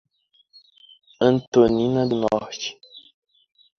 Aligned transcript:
Antonina 1.29 2.07
do 2.09 2.15
Norte 2.25 2.75